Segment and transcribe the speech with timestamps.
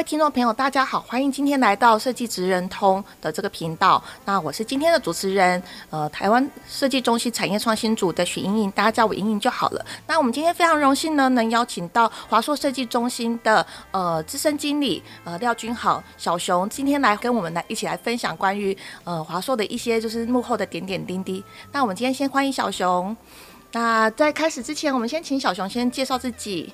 [0.00, 4.02] 位听众朋友，大家好，欢迎今天来到设计职人通的这个频道。
[4.24, 9.84] 那我是今天的主持人，呃，台湾设计中心产业创新组的许莹莹，大家叫我莹莹就好了。
[10.06, 18.74] 那我们今天非常荣幸呢，能邀请到华硕设计中心的呃资深经理呃廖君豪小熊，今天来跟我们来一起来分享关于
[19.04, 21.44] 呃华硕的一些就是幕后的点点滴滴。
[21.72, 23.14] 那我们今天先欢迎小熊。
[23.72, 26.72] 那在开始之前，我们先请小熊先介绍自己。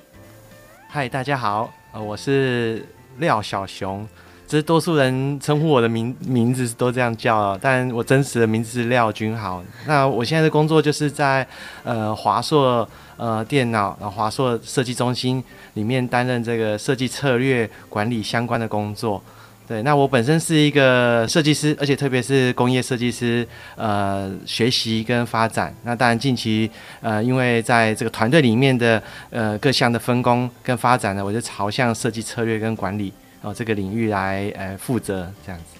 [0.87, 2.87] 嗨，大家好，呃，我是。
[3.19, 4.07] 廖小熊，
[4.47, 9.63] 这是多数人称呼我的名名字都这样叫，但我真实的名字是廖君豪。
[9.85, 11.45] 那我现在的工作就是在
[11.83, 19.21] 呃华硕呃电脑，然后华硕设计中心里面担任这个设计策略管理相关的工作。
[19.67, 25.75] 对，那我本身是一个设计师，而且特别是工业设计师，呃，学习跟发展。
[25.83, 35.76] 那当然近期呃，因为在这个团队里面的呃各项的分工跟发展呢，我就朝向设计策略跟管理哦、这个领域来呃负责这样子。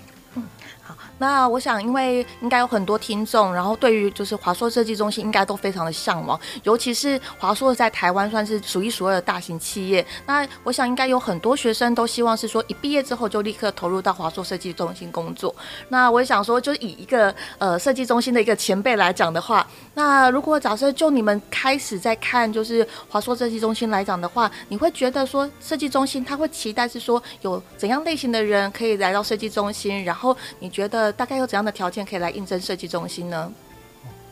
[1.20, 10.06] 那我想，因为应该有很多听众，然后对于就是华硕设计中心应该都非常的向往，尤其是华硕在台湾算是数一数二的大型企业。
[10.26, 15.56] 那我想应该有很多学生都希望是说，一毕业之后就立刻投入到华硕设计中心工作。
[15.90, 19.66] 那我也想说，就以一个呃设计中心的一个前辈来讲的话，
[19.96, 31.07] 那如果假设就你们开始在看就是华硕设计中心来讲的话，你会觉得说设计中心他会期待是说有怎样类型的人可以来到设计中心，然后你觉得？
[31.14, 33.52] 大概有怎样的条件可以来应征设计中心呢？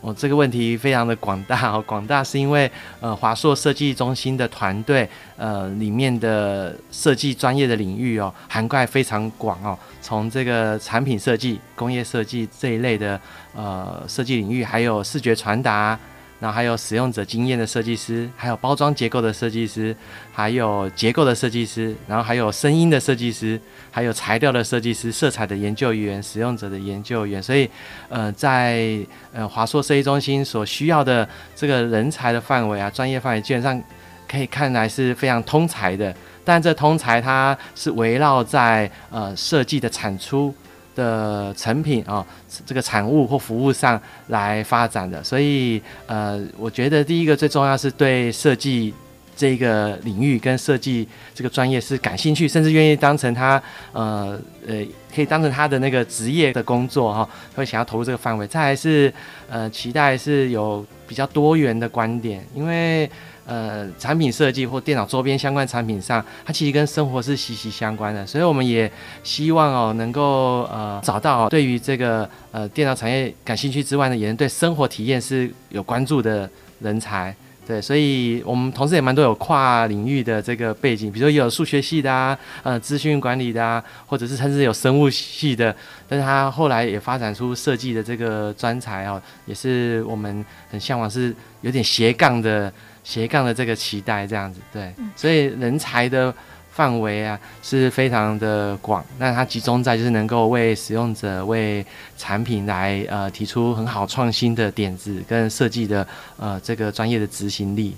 [0.02, 2.70] 哦，这个问题非常的广大哦，广大是因为
[3.00, 13.20] 呃华硕设计中心的团队呃里面的设计专业的领域哦，涵盖非常广哦，从这个产品设计、工业设计这一类的
[13.54, 15.98] 呃设计领域，还有视觉传达。
[16.38, 19.96] 然后还有使用者经验的设计师，还有包装结构的设计师，
[20.32, 23.58] 还有结构的设计师，然后还有声音的设计师，
[23.90, 27.42] 还有材料的设计师，色彩的研究员，使用者的研究员。
[27.42, 27.68] 所以，
[28.08, 28.98] 呃，在
[29.32, 33.82] 呃华硕设计中心所需要的这个人才的范围啊，专业范围基本上
[34.28, 36.14] 可以看来是非常通才的。
[36.44, 40.54] 但这通才它是围绕在呃设计的产出。
[40.96, 42.26] 的成品啊、
[42.64, 48.92] 这个产物或服务上来发展的，所以呃，我觉得第一个最重要是对设计
[49.36, 53.62] 这个领域跟设计这个专业是感兴趣，甚至愿意当成他
[53.92, 54.36] 呃
[54.66, 58.46] 呃可以当成他的那个职业的工作哈、会想要投入这个范围。
[58.46, 59.12] 再来是
[59.48, 63.08] 呃期待是有比较多元的观点，因为。
[63.46, 68.90] 呃，产品设计或电脑周边相关产品上，它其实跟生活是息息相关的，所以我们也
[69.22, 77.32] 希望哦，能够呃找到对于这个呃电脑产业感兴趣之外呢，也能对生活体验是有关注的人才。
[77.64, 85.74] 对，所以我们同事也蛮多有跨领域的这个背景，比如说有数学系的啊，呃，资讯管理的啊，或者是甚至有生物系的，
[86.08, 92.72] 但是他后来也发展出设计的这个专才哦，也是我们很向往，是有点斜杠的。
[93.06, 96.34] 斜杠的这个期待，这样子对，所以人才的
[96.72, 101.86] 范围啊是非常的广，那它集中在就是能够为使用者、为
[102.18, 106.04] 产品来呃提出很好创新的点子跟设计的
[106.36, 107.94] 呃这个专业的执行力。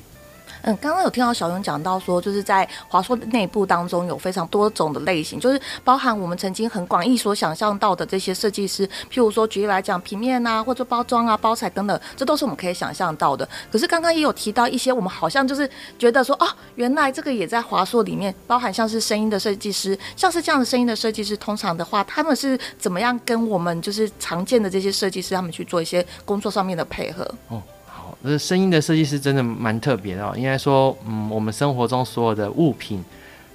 [0.63, 13.49] 嗯，刚刚有听到小勇讲到说，就是在华硕的内部当中有非常多种的类型，就是包含我们曾经很广义所想象到的这些设计师，譬如说举例来讲，平面啊，或者包装啊、包材等等，这都是我们可以想象到的。
[13.71, 15.69] 可是刚刚也有提到一些，我们好像就是
[15.99, 27.25] 觉得说，哦，原来这个也在华硕里面包含，像是声音的设计师，像是这样的声音的设计师，通常的话，他们是怎么样跟我们就是常见的这些设计师他们去做一些工作上面的配合？
[27.49, 27.63] 哦。
[28.23, 30.35] 呃，声音的设计师真的蛮特别的哦。
[30.37, 33.05] 应该说，嗯，我们生活中所有的物品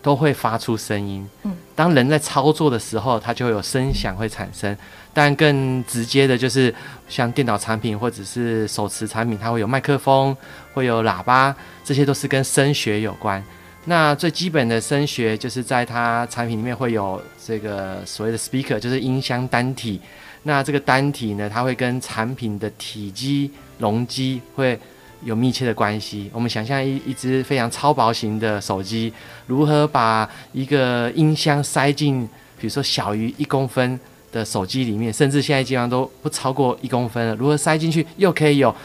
[0.01, 1.27] 都会发出声音。
[1.43, 4.75] 嗯，当人在操作的时候，它就会有声响会产生。
[5.13, 6.73] 但更直接的就是，
[7.07, 10.35] 像电脑产品或者是手持产品，它会有麦克风，
[10.73, 13.43] 会有喇叭，这些都是跟声学有关。
[13.85, 19.99] 那最基本的声学，就是在它产品里面会有这个所谓的 speaker，就是音箱单体。
[20.43, 23.49] 那这个单体呢，它会跟产品的体积、
[23.79, 24.77] 容积会
[25.23, 26.29] 有密切的关系。
[26.33, 29.13] 我们想象一一只非常超薄型的手机，
[29.47, 32.27] 如何把一个音箱塞进，
[32.59, 33.97] 比如说小于一公分
[34.33, 38.75] 的手机里面，甚至现在基本上都不超过一公分了，如何塞进去又可以有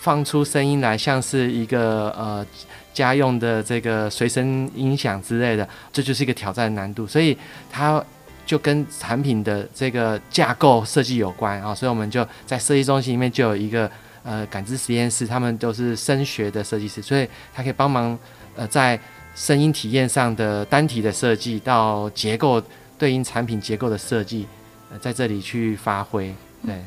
[0.00, 2.44] 放出声音来，像是一个呃
[2.92, 7.06] 家用的这个随身音响之类的，这就是一个挑战难度。
[7.06, 7.36] 所以
[7.70, 8.04] 它
[8.46, 13.90] 就跟产品的这个架构设计有关啊，所以我们就在设计中心里面就有一个。
[14.26, 18.18] 呃，感知实验室，他们都是声学的设计师，所以他可以帮忙
[18.56, 18.98] 呃，在
[19.34, 22.58] 声音体验上的单体的设计到结构
[22.96, 24.46] 对应产品结构的设计，
[24.90, 26.82] 呃，在这里去发挥，对。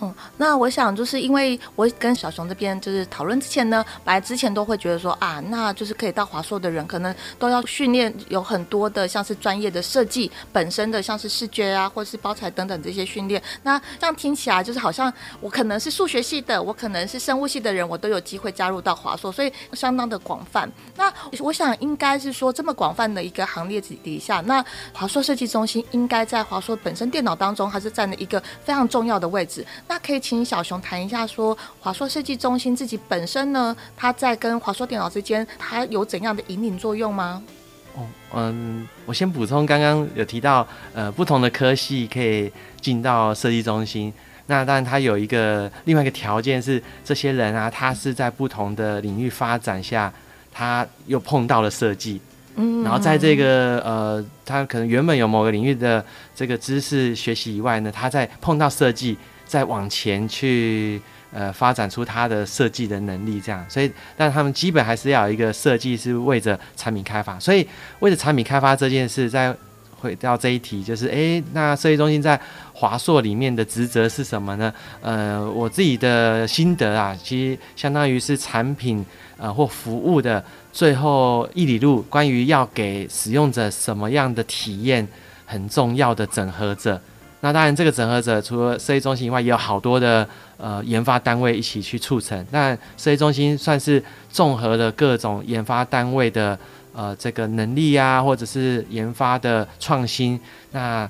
[0.00, 13.42] 嗯，那我想就是因为我跟小熊这边就是讨论之前呢，本来之前都会觉得说啊，那就是可以到华硕的人可能都要训练有很多的像是专业的设计本身的像是视觉啊，或是包材等等这些训练。
[13.62, 20.70] 那这样听起来就是好像我可能是数学系的，我可能是生物系的人，我都有机会加入到华硕，所以相当的广泛。
[20.96, 29.59] 那我想应该是说这么广泛的一个行列底下，那华硕设计中心应该在华硕本身电脑当中还是占了一个非常重要的位置。
[29.88, 37.42] 那可以请小熊谈一下，说华硕设计中心自己本身呢，它在跟华硕电脑之间，它有怎样的引领作用吗？
[37.94, 44.12] 哦，嗯，我先补充，刚刚有提到，呃，不同的科系可以进到设计中心。
[44.46, 50.12] 那当然，它有一个另外一个条件是，这些人啊，他是在不同的领域发展下，
[50.52, 52.20] 他又碰到了设计。
[52.56, 56.04] 嗯，然后在这个呃，他可能原本有某个领域的
[56.34, 59.16] 这个知识学习以外呢，他在碰到设计。
[59.50, 61.02] 再往前去，
[61.32, 67.66] 呃，发展出它的设计的能力，这样，所以，但他们基本还是要有一个设计是为着产品开发，所以
[67.98, 69.52] 为了产品开发这件事，再
[69.98, 72.40] 回到这一题，就是，诶，那设计中心在
[72.72, 74.72] 华硕里面的职责是什么呢？
[75.02, 79.04] 呃，我自己的心得啊，其实相当于是产品
[79.36, 85.06] 呃或服务的最后一里路，关于要给使用者什么样的体验，
[85.44, 87.00] 很重要的整合者。
[87.42, 90.28] 那当然，这个整合者除了设计中心以外，也有好多的
[90.58, 92.46] 呃研发单位一起去促成。
[92.50, 96.58] 那设计中心算是综合了各种研发单位的
[96.92, 100.38] 呃这个能力啊，或者是研发的创新。
[100.72, 101.08] 那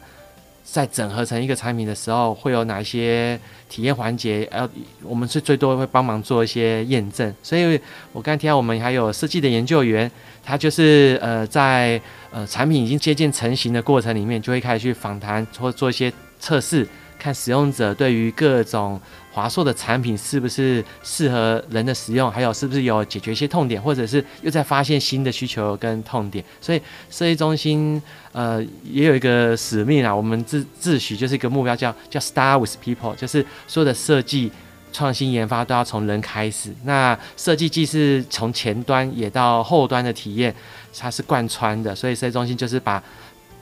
[0.70, 3.38] 在整合成一个产品的时候，会有哪一些
[3.68, 4.46] 体验环节？
[4.50, 4.68] 呃，
[5.02, 7.34] 我们是最多会帮忙做一些验证。
[7.42, 7.80] 所以
[8.12, 10.10] 我刚才提到，我们还有设计的研究员，
[10.44, 12.00] 他就是呃在。
[12.32, 16.86] 呃，产品已经接近成型的过程里面，就会开始去访谈或做一些测试，
[17.20, 19.00] 看使用者对于各种
[19.30, 26.42] 华硕的产品是不是适合人的使用，还有是不是有解决一些痛点，或者是又在发现新的需求跟痛点。
[26.60, 26.80] 所以
[27.10, 28.02] 设计中心
[28.32, 34.50] 呃也有一个使命啊，我们自自诩就是一个目标叫，叫 Start with People，就是所有的设计
[34.90, 36.74] 创新研发都要从人开始。
[36.84, 40.54] 那设计既是从前端也到后端的体验。
[40.98, 43.00] 它是贯穿的，所以设计中心就是把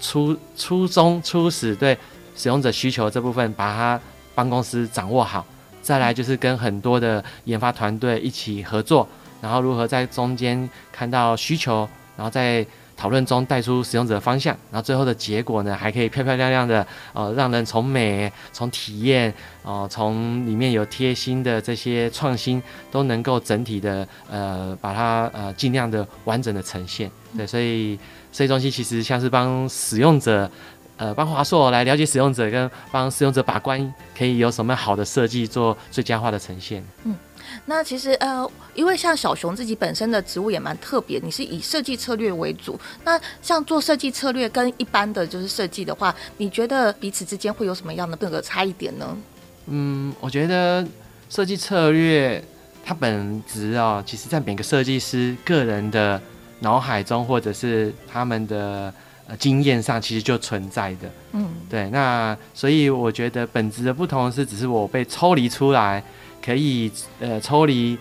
[0.01, 1.97] 初初衷初始对
[2.39, 4.01] 使用者需求这部分，把它
[4.35, 5.45] 帮公司掌握好，
[5.83, 9.07] 再来就是跟很多的研发团队一起合作，
[9.43, 11.87] 然后如何在中间看到需求，
[12.17, 12.65] 然后在
[12.97, 19.33] 讨论中带出使用者的方向，然后最后的结果呢，还可以漂漂亮亮的，呃，让人从美、从体验，
[19.63, 27.11] 哦、呃，从里面有贴心的这些创新，都能够整体的，呃，把它呃尽量的完整的呈现。
[27.37, 27.97] 对，所以
[28.33, 30.51] 设计中心其实像是帮使用者，
[30.99, 36.85] 呃，帮华硕来了解使用者，跟帮使用者把关，可以有什么好的设计做最佳化的呈现。
[37.05, 37.17] 嗯。
[37.65, 42.79] 那其实呃，因为像小熊自己本身的职务也蛮特别，你是以设计策略为主。
[43.05, 49.17] 那像做设计策略跟一般的就是设计的话，你觉得彼此之间会有什么样的那个差异点呢？
[49.67, 50.87] 嗯，我觉得
[51.31, 52.43] 设计策略
[52.85, 56.21] 它本质哦，其实在每个设计师个人的
[56.61, 58.93] 脑海中或者是他们的
[59.29, 61.09] 呃经验上，其实就存在的。
[61.33, 61.89] 嗯，对。
[61.91, 66.03] 那所以我觉得本质的不同是，只是我被抽离出来。
[66.41, 67.99] 可以呃抽离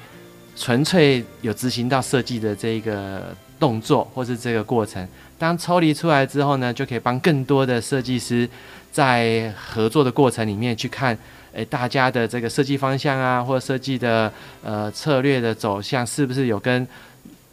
[0.55, 5.05] 纯粹有执行到设计的这个动作或是这个过程，
[5.37, 8.47] 当抽离出来之后呢，就可以帮更多的设计师
[8.91, 11.13] 在合作的过程里面去看，
[11.51, 14.31] 诶、欸，大家的这个设计方向啊，或者设计的
[14.63, 16.87] 呃策略的走向是不是有跟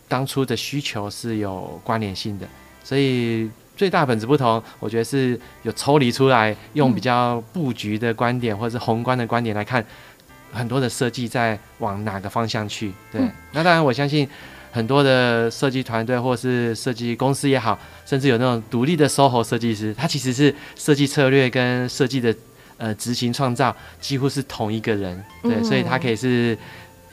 [0.07, 2.47] 当初的需求是有关联性的？
[2.85, 9.85] 所以最大本质不同，我觉得是有抽离出来，用比较布局的观点或者是宏观的观点来看。
[10.53, 12.93] 很多的设计在往哪个方向去？
[13.11, 14.29] 对，嗯、那当然我相信
[14.71, 17.77] 很多的设计团队或是设计公司也好，
[18.07, 22.33] 甚至有那种独立的 SOHO 设计师，他其实是设计策略跟设计的
[22.77, 26.57] 呃执行创造几乎是同一个人，对，嗯、所以他可以是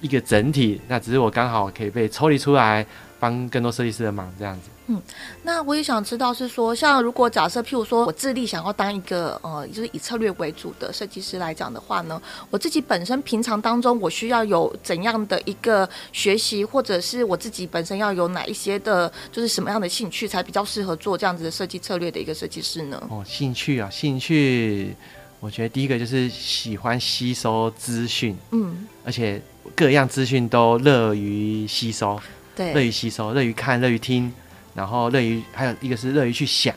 [0.02, 2.86] 一个整体，那只是我刚好可以被抽离出来，
[3.22, 4.70] 帮更多设计师的忙这样子。
[4.88, 5.00] 嗯，
[5.44, 23.02] 那我也想知道是说，像如果假设，譬如说我自立想要当一个呃，就是以策略为主的设计师来讲的话呢，我自己本身平常当中我需要有怎样的一个学习，或者是我自己本身要有哪一些的，就是什么样的兴趣才比较适合做这样子的设计策略的一个设计师呢？
[23.10, 24.96] 哦，兴趣啊，兴趣，
[25.40, 29.40] 我觉得第一个就是喜欢吸收资讯，嗯，而且
[29.76, 32.20] 各样资讯都乐于吸收。
[32.56, 34.32] 对，乐于吸收，乐于看，乐于听，
[34.74, 36.76] 然后乐于还有一个是乐于去想，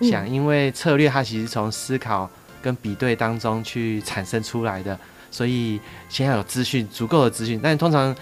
[0.00, 2.28] 嗯、想，因为策略它其实从思考
[2.60, 4.98] 跟比对当中去产生出来的，
[5.30, 7.60] 所以先要有资讯，足够的资讯。
[7.62, 8.14] 但通常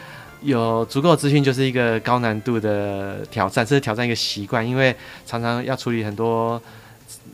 [0.43, 4.95] 有足够的资讯就是一个高难度的挑战，是挑战一个习惯，因为
[5.27, 6.61] 常常要处理很多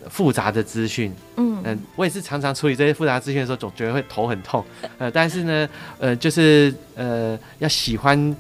[0.08, 1.12] 复杂的资讯。
[1.36, 4.64] 嗯嗯，我也是常常处理这些复杂资讯的时候，总觉得会头很痛。
[4.98, 5.68] 呃，但是呢，
[5.98, 8.36] 呃，就是呃，要喜欢。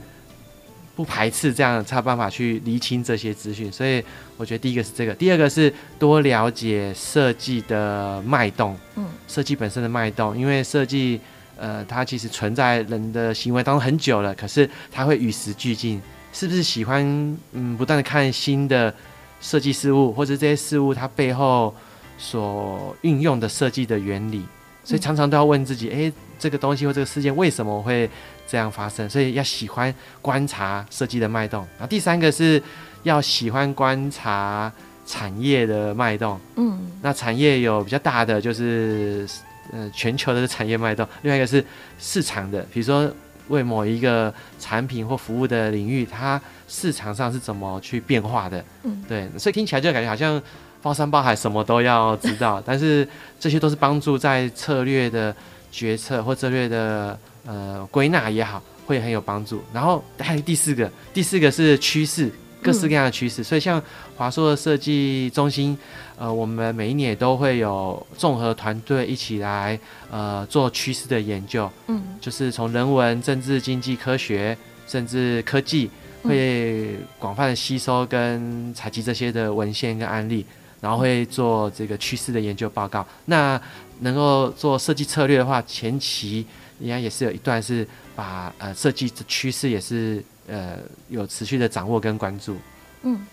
[0.96, 3.70] 不排斥这样，才有办法去厘清这些资讯。
[3.70, 4.02] 所以
[4.38, 11.20] 我觉得第一个是这个，第二个是多了解设计的脉动，嗯，设计本身的脉动，因为设计，
[11.56, 16.00] 呃，它其实存在人的行为当中很久了，可是它会与时俱进，
[16.32, 17.04] 是不是喜欢
[17.52, 18.92] 嗯不断的看新的
[19.40, 21.74] 设计事物，或者这些事物它背后
[22.16, 24.42] 所运用的设计的原理？
[24.82, 28.08] 所以常常都要问自己，诶，这个东西或这个事件为什么会
[28.46, 29.08] 这样发生？
[29.08, 31.60] 所以要喜欢观察设计的脉动。
[31.78, 32.62] 然后第三个是
[33.02, 34.72] 要喜欢观察
[35.06, 36.38] 产业的脉动。
[36.56, 39.26] 嗯，那产业有比较大的就是
[39.72, 41.64] 呃全球的产业脉动，另外一个是
[41.98, 43.10] 市场的，比如说
[43.48, 48.64] 为某一个产品或服务的领域，它市场上是怎么去变化的？
[48.84, 50.42] 嗯，对，所以听起来就感觉好像。
[50.82, 53.08] 包山包海，什么都要知道，但是
[53.40, 55.34] 这些都是帮助在策略的
[55.72, 59.62] 决策或策略的呃归纳也好，会很有帮助。
[59.72, 62.30] 然后还有第四个，第四个是趋势，
[62.62, 63.40] 各式各样的趋势。
[63.40, 63.82] 嗯、所以像
[64.16, 65.76] 华硕的设计中心，
[66.18, 69.78] 呃，我们每一年也都会有综合团队一起来
[70.10, 71.70] 呃做趋势的研究。
[71.86, 75.90] 嗯，就是从人文、政治、经济、科学，甚至科技，
[76.22, 80.44] 会广泛的吸收跟采集这些的文献跟案例。
[80.78, 83.04] 然后会做这个趋势的研究报告。
[83.24, 83.60] 那
[84.00, 86.46] 能够做设计策略的话，前期
[86.78, 90.78] 应该也是有一段是把呃设计的趋势也是呃
[91.08, 92.56] 有持续的掌握跟关注。
[93.02, 93.26] 嗯，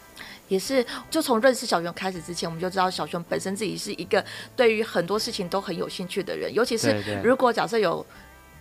[0.48, 0.86] 也是。
[1.10, 4.24] 就从认识小熊开始之前，我们就知道小熊本身自己是一个
[4.56, 8.06] 对于很多事情都很有兴趣的人，尤其是如果假设有。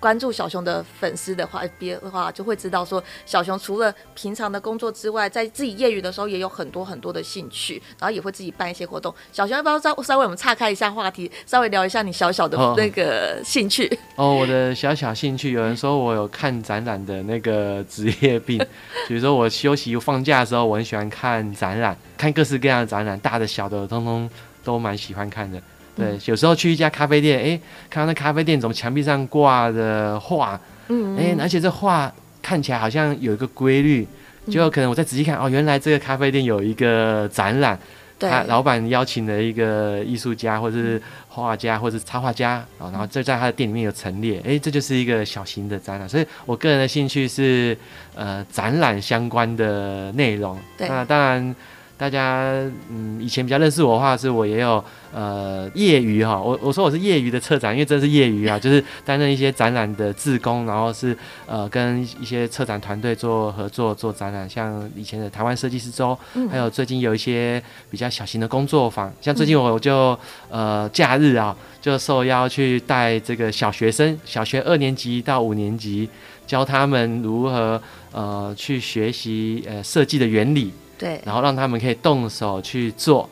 [0.03, 9.15] 关注小熊的粉丝的话，别的话就会知道说，小熊除了平常的工作之外，在自己业余的时候也有很多很多的兴趣，然后也会自己办一些活动。
[9.33, 13.87] 小熊要不要稍稍微我们岔开一下话题，稍微聊一下你小小的那个兴趣？
[14.17, 18.59] 哦， 哦，我的小小兴趣，有人说我有看展览的那个职业病，
[19.07, 24.29] 比如说我休息放假的时候，我很喜欢看展览，看各式各样的展览，大的小的，通通
[24.65, 25.63] 都蛮喜欢看的。
[25.95, 30.59] 对，有时候去一家咖啡店，哎，看到那咖啡店怎么墙壁上挂的画，
[30.89, 34.09] 嗯，哎，而且这画看起来好像有一个规律，
[34.51, 37.79] 就可能我再仔细看，哦，原来这个咖啡店有一个展览，
[38.19, 46.09] 对，他老板邀请了一个艺术家或者是画家或者是插画家，然后就在他的店里面有陈列，哎，这就是一个小型的展览。
[46.09, 47.77] 所以我个人的兴趣是
[48.15, 51.55] 呃展览相关的内容，对，那当然。
[52.03, 52.53] 大家
[52.91, 61.17] 嗯，以前比较认识我的话，是我也有呃业余哈，我我说我是业余的策展，因为真的是业余啊，就是担任一些展览的志工，然后是
[61.47, 66.19] 呃跟一些策展团队做合作做展览，像以前的台湾设计师周，
[66.51, 70.19] 还有最近有一些比较小型的工作坊，像最近我就
[70.51, 76.09] 呃假日啊就受邀去带这个小学生，小学二年级到五年级，
[76.49, 77.81] 教他们如何
[78.11, 80.73] 呃去学习呃设计的原理。
[81.03, 83.29] 对，然后让他们可以动手去做，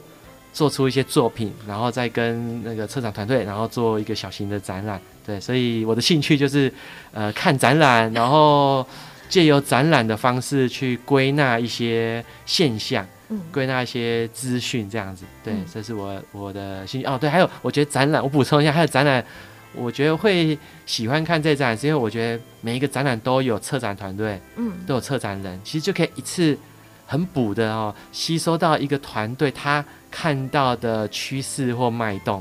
[0.53, 5.01] 做出一些作品，然后再跟那个策展团队，然后做一个小型的展览。
[5.25, 6.73] 对，所以我的兴趣就是，
[7.13, 8.85] 呃，看展览，然后
[9.29, 15.25] 借由展览的方式去归纳一些现象，嗯，归纳一些资讯，这样子。
[15.45, 17.07] 对，这是我我的兴趣。
[17.07, 19.25] 哦，对，还有我觉得展览，我补充一下，还有展览，
[19.77, 26.59] 我觉得会喜欢看这展览，是因为我觉得每一个展览都有策展团队，嗯，都有策展人，其实就可以一次。
[27.11, 32.41] 很补的哦，吸收到一个团队他看到的趋势或脉动，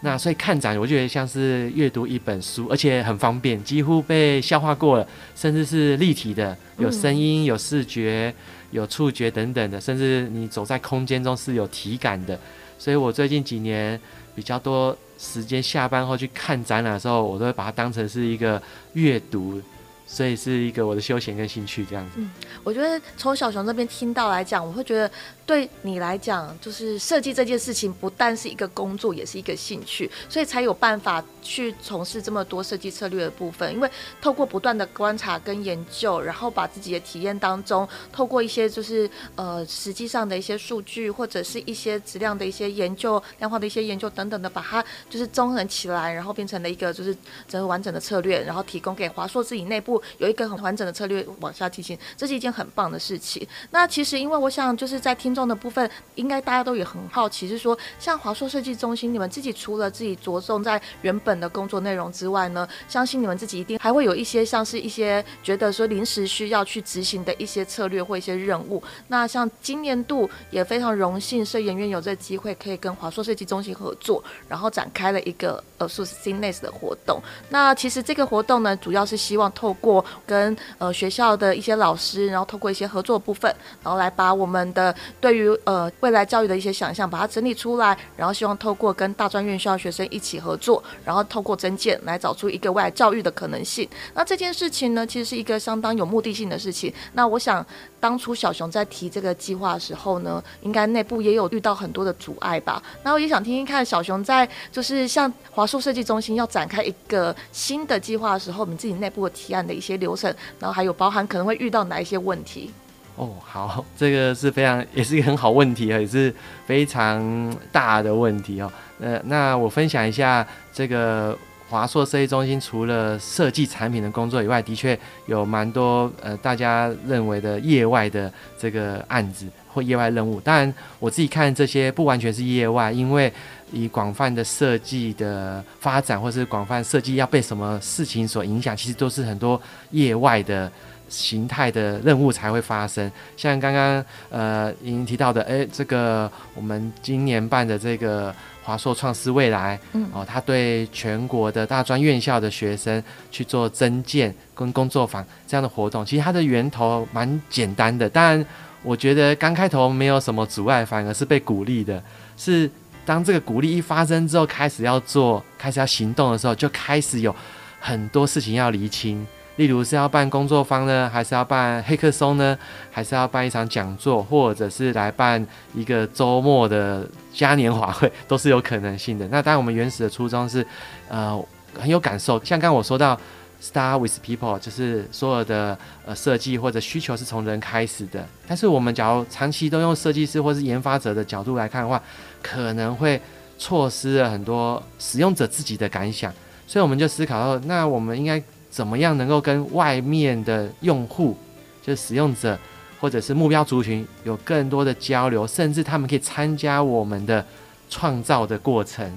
[0.00, 8.34] 那所以看展我觉得像是阅读一本书，而且很方便，几乎被消化过了，甚至是立体的，有声音、有视觉、
[8.72, 12.36] 有触觉等等的，甚至你走在空间中是有体感的。
[12.80, 14.00] 所以我最近几年
[14.34, 18.60] 比较多时间下班后去看展览的时候，我都会把它当成是一个
[18.94, 19.62] 阅读。
[20.10, 22.14] 所以是一个我的休闲跟兴趣这样子。
[22.16, 22.28] 嗯，
[22.64, 25.08] 我觉得从小熊这边听到来讲，我会觉得
[25.46, 33.72] 对你来讲，就是设计这件事情不但是一个工作，也是一个兴趣，所以才有办法去从事这么多设计策略的部分。
[33.72, 33.88] 因为
[34.20, 53.46] 透过不断的观察跟研究，然后把自己的体验当中，透过一些就是呃实际上的一些数据，或者是一些质量的一些研究、量化的一些研究等等的，把它就是综合起来，然后变成了一个就是整个完整的策略，然后提供给华硕自己内部有一个很完整的策略往下进行，这是一件很棒的事情。
[53.70, 68.82] 那其实因为我想就是在听众的部分，应该大家都也很好奇，是说像华硕设计中心，你们自己除了自己着重在原本的工作内容之外呢，相信你们自己一定还会有一些像是一些觉得说临时需要去执行的一些策略或一些任务。
[69.08, 77.20] 那像今年度也非常荣幸，设研院有这个机会可以跟华硕设计中心合作，然后展开了一个呃数字 CNES 的活动。
[77.48, 79.89] 那其实这个活动呢，主要是希望透过
[80.26, 83.50] 跟呃学校的一些老师，然后透过一些合作部分，
[83.82, 93.88] 然后来把我们的对于呃未来教育的一些想象，把它整理出来，然后希望透过跟大专院校学生一起合作，然后透过增建来找出一个未来教育的可能性。
[94.14, 96.92] 那这件事情呢，其实是一个相当有目的性的事情。
[97.14, 97.64] 那我想
[98.00, 102.82] 当初小熊在提这个计划的时候呢，应该内部也有遇到很多的阻碍吧。
[103.04, 110.34] 那我也想听听看小熊在就是像华硕设计中心要展开一个新的计划的时候，你自己内部的提案的一些流程。
[110.58, 112.72] 然后还有包含可能会遇到哪一些问题？
[113.16, 118.72] 哦，好，这个是非常也是一个很好问题啊，也是非常大的问题哦。
[118.98, 121.36] 呃，那我分享一下这个
[121.70, 130.40] 华硕设计中心除了设计产品的工作以外，的确有蛮多呃大家认为的业外的这个案子或业外任务。
[130.40, 133.32] 当然，我自己看这些不完全是业外，因为
[133.70, 139.60] 以广泛的设计的发展，或是广泛设计要被什么事情所影响，其实都是很多
[139.92, 140.70] 业外的
[141.08, 143.08] 形态的任务才会发生。
[143.36, 158.08] 像刚刚呃已经提到的，诶，这个我们今年办的这个华硕创思未来，嗯，哦，他对全国的大专院校的学生去做增建跟工作坊这样的活动，其实它的源头蛮简单的。
[158.08, 158.46] 当然，
[158.82, 162.02] 我觉得刚开头没有什么阻碍，反而是被鼓励的，
[162.36, 162.70] 是。
[163.06, 167.34] 当这个鼓励一发生之后，开始要做，开始要行动的时候，就开始有
[167.80, 169.26] 很多事情要厘清。
[169.60, 172.56] 例如是要办工作坊呢，还是要办黑客松呢，
[172.90, 179.28] 还是要办一场讲座，或者是来办一个周末的嘉年华会， 都是有可能性的。
[179.28, 180.66] 那当然，我们原始的初衷是，
[181.10, 181.38] 呃，
[181.78, 182.42] 很有感受。
[182.42, 183.20] 像刚我说到。
[183.62, 188.26] Start with people，就是所有的呃设计或者需求是从人开始的。
[188.48, 192.02] 但是我们假如长期都用设计师或是研发者的角度来看的话，
[192.40, 193.20] 可能会
[193.58, 196.32] 错失了很多使用者自己的感想。
[196.66, 201.36] 所以我们就思考到，那我们应该怎么样能够跟外面的用户，
[201.82, 202.58] 就是使用者
[203.00, 207.44] 或者是目标族群有更多的交流，甚至他们可以参加我们的
[207.88, 209.10] 创造的过程。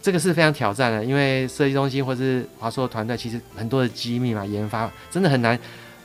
[0.00, 5.58] 这个是非常挑战的，因为设计中心或是华硕团队其实很多的机密嘛，研发真的很难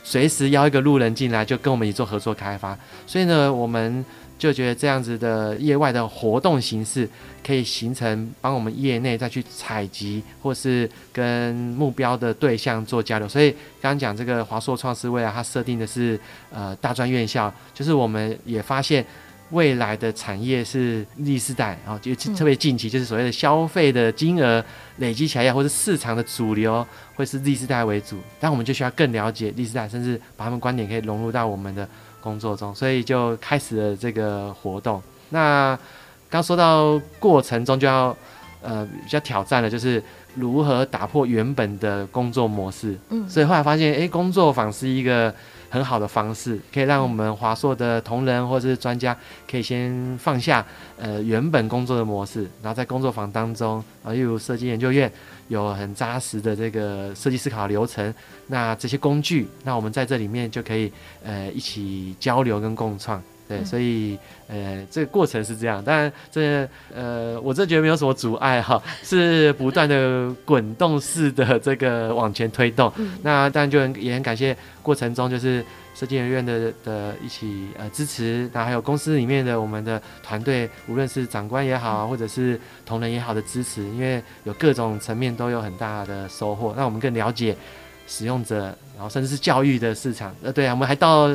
[0.04, 2.78] 随时邀一个路人进来就跟我们一起做合作开发。
[3.06, 4.04] 所以呢，我们
[4.38, 7.08] 就觉得这样子的业外的活动形式
[7.44, 13.28] 可以形成帮我们业内再去采集或是跟目标的对象做交流。
[13.28, 16.18] 所以刚刚讲这个华硕创思未来，它设定的是
[16.50, 19.04] 呃大专院校，就是我们也发现。
[19.50, 24.62] 未来的产业是 Z 世代，然后就特别近期就是所谓的消费的金额
[24.98, 31.88] 累积起来，或者市场的主流会是 Z 世代为主，但我们就需要更了解 Z 世代，甚至把他们观点可以融入到我们的
[32.20, 35.02] 工作中，所以就开始了这个活动。
[35.30, 35.78] 那
[36.30, 38.16] 刚说到过程中就要
[38.62, 40.02] 呃比较挑战的，就是
[40.34, 42.98] 如何打破原本的工作模式。
[43.10, 45.34] 嗯，所以后来发现，诶，工作坊是一个。
[45.70, 49.14] 很好的方式，可以让我们华硕的同仁或者是专家，
[49.46, 50.64] 可以先放下
[50.98, 55.12] 呃原本工作的模式，然后在工作坊当中，啊，例如设计研究院
[55.48, 58.14] 有很扎实的这个设计思考流程，
[58.46, 60.92] 那这些工具，那我们在这里面就可以
[61.24, 63.22] 呃一起交流跟共创。
[63.48, 72.92] 对，所以呃，这个过程是这样，当然这呃，我这觉得没有什么阻碍哈，是不断的滚动式的这个往前推动。
[72.96, 87.56] 嗯、那当然就很也很感谢过程中就是设计研究院的的一起呃支持，然后还有公司里面的我们的团队，无论是长官也好，或者是同仁也好的支持，因为有各种层面都有很大的收获，让我们更了解
[88.08, 90.34] 使用者，然后甚至是教育的市场。
[90.42, 91.30] 呃，对啊，我们还到。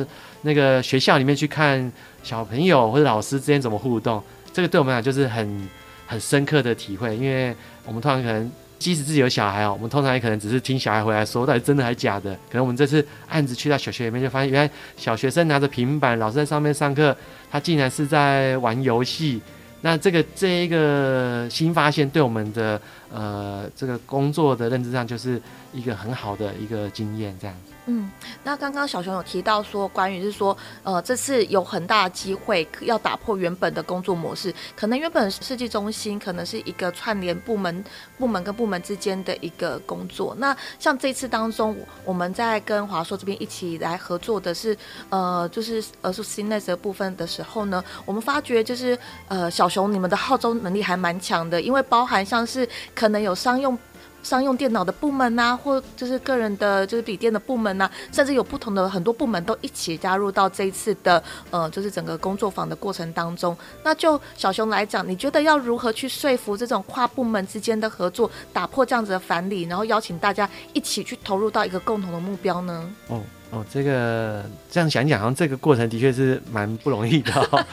[0.46, 1.90] 那个学校里面去看
[2.22, 5.68] 小朋友或者老师之间怎么互动，这个对我们来讲就是很
[6.06, 7.56] 很深刻的体会，因为
[7.86, 12.34] 我们通常可能即使自己有小孩哦，我们通常也可能只是听小孩回来说，到底真的还是假的？
[12.50, 17.16] 可能我们这次案子去到小学里面，就发现原来小学生拿着平板，老师在上面上课，
[17.50, 19.40] 他竟然是在玩游戏。
[19.84, 22.80] 那这个这一个新发现，对我们的
[23.12, 25.38] 呃这个工作的认知上，就是
[25.74, 27.73] 一个很好的一个经验，这样子。
[27.86, 28.10] 嗯，
[28.42, 37.84] 那刚刚小熊有提到说，关于是说，呃，这次有很大的机会要打破原本的工作模式，可能原本设计中心可能是一个串联部门、
[38.16, 40.34] 部门跟部门之间的一个工作。
[40.38, 44.74] 那像这次当中，我们在跟华硕这边一起来合作的是，
[45.10, 53.78] 呃，就是呃是 CNES 的部分的时候呢，我们发觉就是，呃，小熊你们的号召能力还蛮强的，因为包含像是可能有商用。
[54.24, 63.56] 商用电脑的部门呐、啊，或就是个人的，就是笔电的部门呐、甚至有不同的很多部门都一起加入到这一次的，呃，就是整个工作坊的过程当中。
[63.82, 72.90] 那就小熊来讲，你觉得要如何去说服这种跨部门之间的合作，打破这样子的藩篱，然后邀请大家一起去投入到一个共同的目标呢？
[73.08, 77.66] 哦哦，这个这样想一想，好像这个过程的确是蛮不容易的、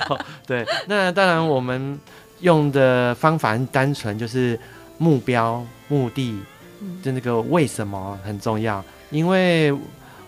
[0.45, 1.97] 对，那当然我们
[2.41, 4.59] 用的方法很单纯，就是。
[5.01, 6.37] 目标、目的，
[7.01, 9.75] 就那个为什么很重要，因为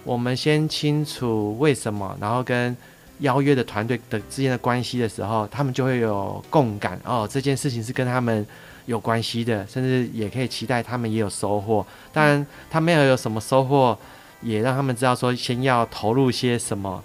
[0.03, 2.75] 我们先清楚为什么，然后跟
[3.19, 8.43] 邀约的团队的之间的关系的时候，他们就会有共感哦，这件事情是跟他们
[8.87, 11.85] 有关系的，甚至也可以期待他们也有收获。
[12.11, 13.95] 当然，他们要有什么收获，
[14.41, 17.03] 也让他们知道说，先要投入些什么，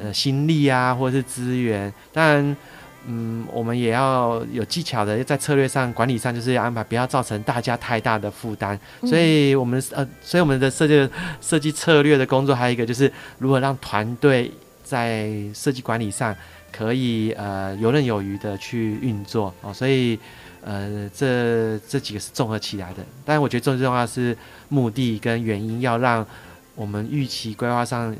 [0.00, 1.94] 呃，心力啊，或者是资源。
[2.12, 2.56] 当然。
[3.06, 8.80] 嗯，我们也要有技巧的，在策略上、管理上，就是要安排，不要造成大家太大的负担。
[9.02, 11.06] 所以，我们呃，所以我们的设计
[11.40, 14.50] 设计策略的工作，还有一个就是如何让团队
[14.82, 16.34] 在设计管理上
[16.72, 19.70] 可以呃游刃有余的去运作哦。
[19.70, 20.18] 所以，
[20.62, 23.04] 呃，这这几个是综合起来的。
[23.22, 24.34] 但是，我觉得最重要的是
[24.70, 26.26] 目的跟原因，要让
[26.74, 28.16] 我们预期规划上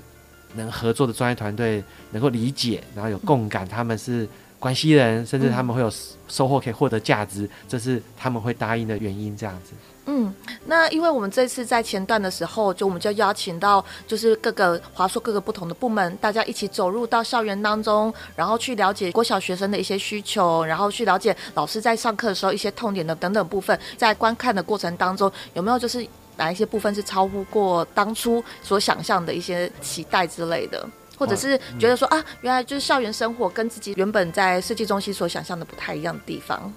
[0.57, 4.29] 能合作的专业团队能够理解，然后有共感，他们是。
[4.65, 5.93] 关系人，甚至他们会有
[6.27, 9.37] 收获，可以获得价值，嗯，这是他们会答应的原因。
[9.37, 9.75] 这样子。
[10.07, 23.79] 嗯，那因为我们这次在前段的时候，就我们就邀请到就是各个华硕各个不同的部门，大家一起走入到校园当中，然后去了解国小学生的一些需求，然后去了解老师在上课的时候一些痛点的等等部分。
[23.99, 26.07] 在观看的过程当中，有没有就是
[26.39, 30.89] 哪一些部分是超乎过当初所想象的一些期待之类的？
[31.17, 36.73] 或者是觉得说啊，原来就是校园生活跟自己原本在设计中心所想象的不太一样的地方。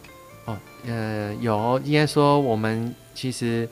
[0.45, 3.67] 哦，呃，有，应该说我们其实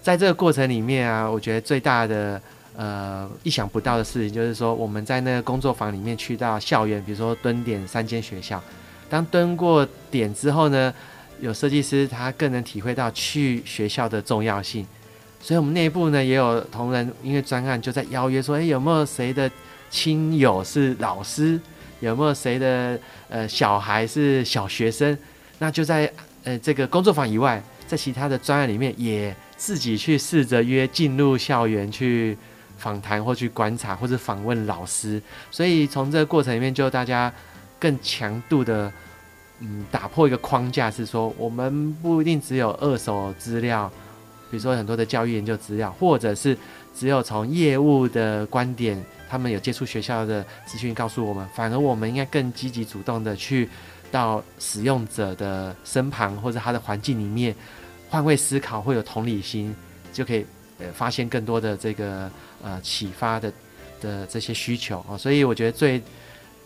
[0.00, 2.40] 在这个过程里面啊，我觉得最大的
[2.76, 8.62] 呃意想不到的事情就是说，我们在那个工作坊里面去到校园，比如说蹲点三间学校，
[9.08, 10.94] 当蹲过点之后呢，
[11.40, 14.86] 有设计师他更能体会到去学校的重要性，
[15.40, 19.50] 所以我们内部呢也有同仁因为专案就在邀约说，哎，有没有谁的
[19.90, 21.60] 亲友是老师，
[21.98, 22.98] 有没有谁的
[23.28, 25.16] 呃小孩是小学生？
[25.58, 26.10] 那就在
[26.44, 32.38] 呃这个工作坊以外，在其他的专案里面，也自己去试着约进入校园去
[32.78, 35.20] 访谈或去观察或者访问老师。
[35.50, 37.30] 所以从这个过程里面，就大家
[37.78, 38.90] 更强度的
[39.58, 43.90] 嗯打破一个框架，是说我们不一定只有二手资料，
[44.50, 46.56] 比如说很多的教育研究资料，或者是
[46.94, 49.02] 只有从业务的观点。
[49.28, 53.68] 他们有接触学校的资讯，告诉我们，反而我们应该更积极主动的去
[54.10, 57.54] 到使用者的身旁或者他的环境里面，
[58.08, 59.72] 换位思考，会有同理心，
[60.12, 60.44] 就可以
[60.80, 62.28] 呃发现更多的这个
[62.60, 63.52] 呃启发的
[64.00, 65.16] 的这些需求哦。
[65.16, 66.02] 所以我觉得最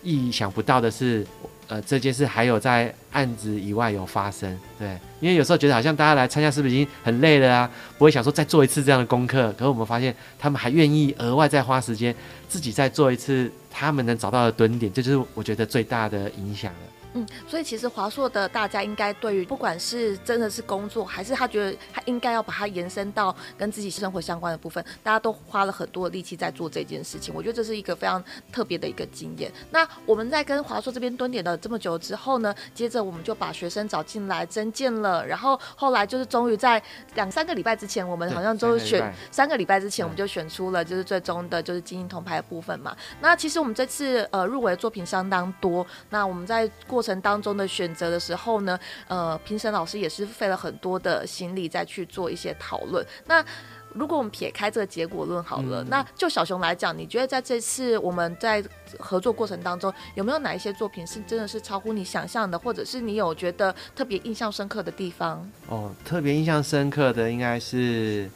[0.03, 1.27] 意想不到的是。
[1.69, 7.71] 呃，这件事还有在案子以外有发生，对，因为有时候觉得好像大家来参加是不是已经很累了啊？
[7.97, 12.15] 不会想说再做一次这样的功课，可是我们发现他们还愿意额外再花时间
[12.49, 16.79] 自己再做一次，他们能找到的蹲点，这就是我觉得最大的影响了。
[17.15, 27.33] 嗯，所以其实华硕的大家应该对于不管是真的是工作，还是他觉得他应该要把它延伸到跟自己生活相关的部分，大家都花了很多的力气在做这件事情。
[27.35, 29.51] 我觉得这是一个非常特别的一个经验。
[29.71, 36.83] 那我们在跟华硕这边蹲点了这么久之后呢，接着我们就把学生找进来增建了，然后后来就是终于在
[37.15, 42.97] 两三个礼拜之前，我们好像都选三个礼拜之前，我们就选出了就是最终的就是金银铜牌的部分嘛。
[43.21, 53.07] 那其实我们这次呃入围的作品相当多，那我们在过程当中的选择的时候呢，呃，评审老师也是费了很多的心力再去做一些讨论。
[53.27, 53.45] 那
[53.93, 58.61] 如果我们撇开这个结果论好了，嗯、那就小熊来讲，你觉得在这次我们在
[58.99, 65.49] 合作过程当中，有没有哪一些作品是真的是超乎你想象的，或者是你有觉得特别印象深刻的地方？
[65.69, 68.29] 哦，特别印象深刻的应该是，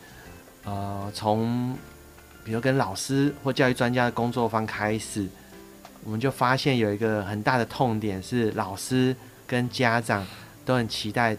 [0.64, 1.76] 呃，从
[2.44, 5.26] 比如跟老师或教育专家的工作方开始，
[6.08, 9.14] 我们就发现有一个很大的痛点是，老师
[9.46, 10.26] 跟家长
[10.64, 11.36] 都很期待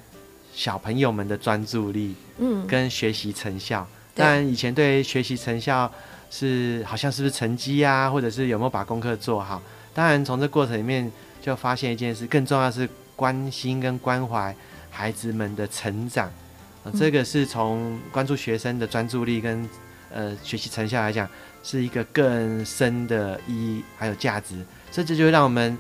[0.53, 3.88] 小朋友们的专注力，嗯，跟学习成效。
[4.13, 5.91] 但以前对学习成效
[6.29, 9.60] 是好像是不是成绩啊，或者是有没有把功课做好？
[9.91, 14.55] 当然从这过程里面就发现一件事，更重要的是关心跟关怀
[14.91, 16.32] 孩子们的成长。
[16.84, 19.67] 呃，这个是从关注学生的专注力跟
[20.13, 21.27] 呃学习成效来讲，
[21.63, 24.56] 是一个更深的意义还有价值。
[24.91, 25.78] 这就就让我们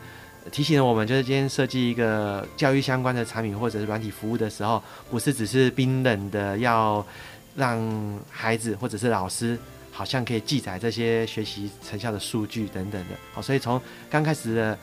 [0.51, 7.05] 提醒了我们，就是今天设计一个教育相关的产品或者是软体服务的时候，不是只是冰冷的要。
[7.55, 9.57] 让孩子或者是老师
[9.91, 14.77] 好像可以记载这些学习成效的数据等等的，好，所以从刚开始的、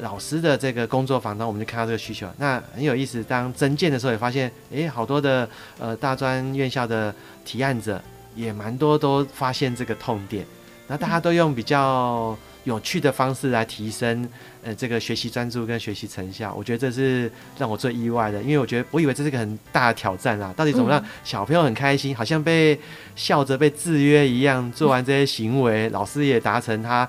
[0.00, 3.22] 老师的这个工作坊当中，我们就看到这个需求，那很有意思。
[3.22, 5.48] 当增建的时候也发现，诶，好多的
[5.78, 8.02] 呃大专院校的提案者
[8.38, 10.46] 也蛮多都发现这个痛点，
[10.86, 12.36] 那大家都用比较。
[12.64, 14.28] 有趣的方式来提升，
[14.62, 22.78] 呃，这个学习专注跟学习成效，我觉得这是让我最意外的，因为我觉得我以为这是个很大的挑战啦，到底怎么让小朋友很开心，好像被
[23.16, 27.08] 笑着被制约一样，做完这些行为，老师也达成他。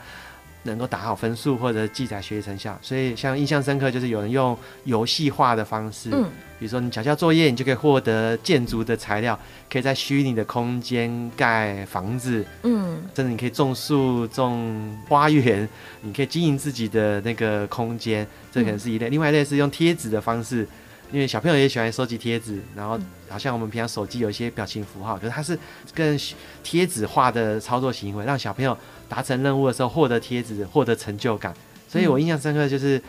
[0.63, 6.23] 能够打好分数或者记载学习成效，所以像印象深刻就是有人用游戏化的方式，嗯，
[6.59, 9.39] 比如说你缴交作业，你就可以获得建筑的材料，
[9.71, 15.67] 可以在虚拟的空间盖房子，嗯，甚至你可以种树、种花园，
[16.01, 19.09] 你可以经营自己的那个空间，这可能是一类。
[19.09, 20.67] 另外一类是用贴纸的方式。
[21.11, 25.57] 因为小朋友也喜欢收集贴纸，然后好像我们平常手机有一些表情符号，可是它是
[25.95, 26.19] 更
[26.63, 31.53] 贴纸化的操作行为，让小朋友达成任务的时候获得贴纸，获得成就感。
[31.87, 33.01] 所以我印象深刻的就是，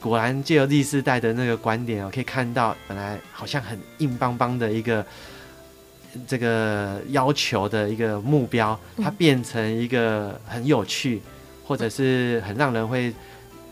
[0.00, 5.04] 果然借由第四代的那个观点哦，可以看到本来好像很硬邦邦的一个
[6.26, 11.20] 这个要求的一个目标，它变成一个很有趣，
[11.66, 13.12] 或者是很让人会。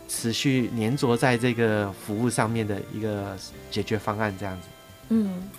[0.09, 3.37] 持续黏着在这个服务上面的一个
[3.71, 4.69] 解决方案，这样子。
[5.09, 5.51] 嗯，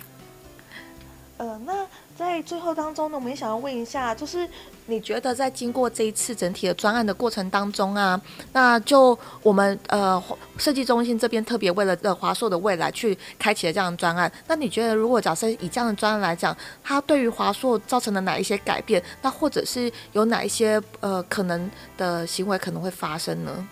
[1.36, 4.48] 呃，那在最后当中呢，我们也想要问一下，就是
[4.86, 8.20] 你觉得在经过这一次整体的专案的过程当中啊，
[8.52, 10.20] 那就我们呃
[10.56, 19.00] 设计中心这边特别为了呃华硕的未来去开启了这样的专案，那你觉得如果假设以这样的专案来讲，它对于华硕造成了哪一些改变？
[19.22, 23.68] 那或者是有哪一些呃可能的行为可能会发生呢？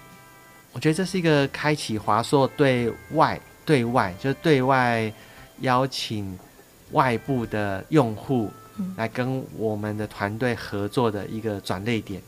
[0.76, 5.10] 我觉得这是一个开启华硕对外、对外，就是对外
[5.60, 6.38] 邀请
[6.92, 8.50] 外部的用户
[8.94, 12.20] 来跟我们的团队合作的一个转类点。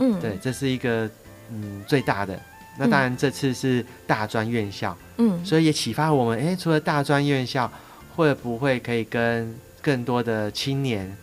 [0.00, 1.08] 嗯，对，这是一个
[1.52, 2.36] 嗯最大的。
[2.76, 7.70] 那当然这次是大专院校，嗯，所以也启发我们，诶，除了大专院校，
[8.16, 11.16] 会不会可以跟更多的青年、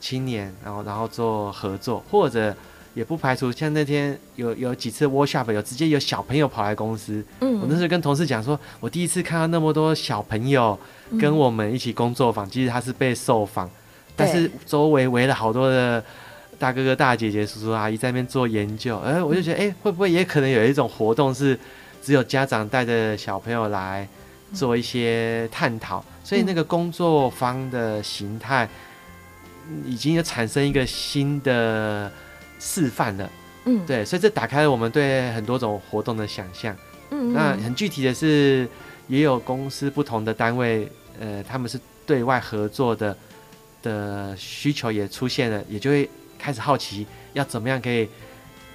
[0.00, 2.56] 青年，然后然后做合作，或者。
[2.98, 10.76] 也不排除像那天有有几次 workshop 有直接有小朋友跑来公司，嗯，我那时候跟同事讲说，我第一次看到那么多小朋友
[11.16, 13.70] 跟我们一起工作坊，其实他是被受访，
[14.16, 16.02] 但是周围围了好多的
[16.58, 21.56] 大哥哥大姐姐叔叔阿姨在那边做研究，哎，我就觉得，哎，会不会也可能有一种活动是
[22.02, 24.08] 只有家长带着小朋友来
[24.52, 28.68] 做一些探讨，所以那个工作坊的形态
[29.84, 32.10] 已经有产生一个新的。
[32.58, 33.30] 示范了，
[33.64, 36.76] 嗯，对，所以这打开了我们对很多种活动的想象，
[37.10, 38.68] 嗯，那很具体的是，
[39.06, 40.90] 也有公司不同的单位，
[41.20, 43.16] 呃，他们是对外合作的
[43.82, 48.08] 的需求也出现了，也就会开始好奇要怎么样可以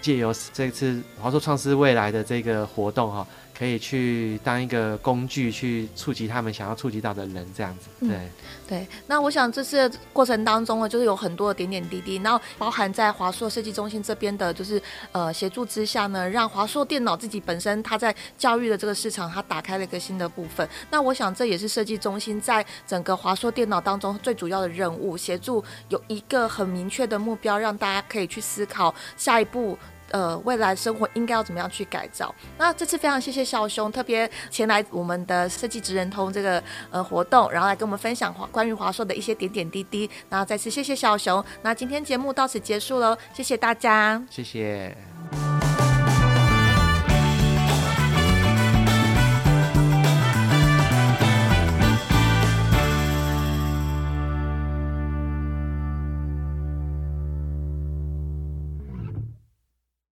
[0.02, 3.28] 借由这次华硕创思未来的这个活动哈。
[3.58, 7.88] 可以去当一个工具，去触及他们想要触及到的人，这样子。
[8.00, 8.32] 对、嗯、
[8.68, 8.88] 对。
[9.08, 20.68] 那我想这次的过程当中呢，就是有很多的点点滴滴，然后包含在华硕设计中心这边的，就是呃协助之下呢，让华硕电脑自己本身它在教育的这个市场，它打开了一个新的部分。
[20.89, 29.78] 那我想这也是设计中心在整个华硕电脑当中最主要的任务，协助有一个很明确的目标，让大家可以去思考下一步。
[30.13, 32.34] 呃，未来生活应该要怎么样去改造？
[32.56, 40.08] 那这次非常谢谢小熊特别前来我们的设计职人通这个呃活动，然后来跟我们分享华关于华硕的一些点点滴滴。
[40.30, 41.43] 然后再次谢谢小熊。
[41.63, 44.95] 那今天节目到此结束喽，谢谢大家，谢谢。